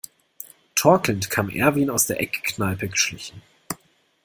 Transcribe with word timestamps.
Torkelnd 0.73 1.29
kam 1.29 1.51
Erwin 1.51 1.91
aus 1.91 2.07
der 2.07 2.19
Eckkneipe 2.19 2.87
geschlichen. 2.89 3.43